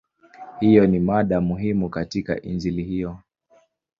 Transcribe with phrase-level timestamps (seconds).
[0.59, 3.19] Hiyo ni mada muhimu katika Injili hiyo.